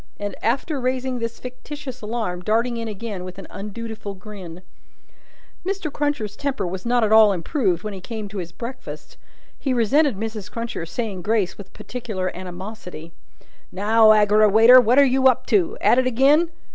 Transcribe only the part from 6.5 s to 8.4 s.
was not at all improved when he came to